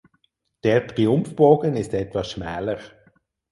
Der 0.63 0.87
Triumphbogen 0.87 1.75
ist 1.75 1.93
etwas 1.93 2.31
schmäler. 2.31 2.79